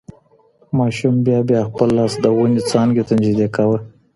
[0.77, 3.77] ماشوم بیا بیا خپل لاس د ونې څانګې ته نږدې کاوه.